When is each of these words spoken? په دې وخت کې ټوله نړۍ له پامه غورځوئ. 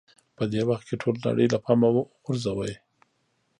په 0.37 0.43
دې 0.51 0.61
وخت 0.69 0.83
کې 0.87 0.99
ټوله 1.01 1.19
نړۍ 1.27 1.45
له 1.53 1.57
پامه 1.65 1.87
غورځوئ. 2.25 2.73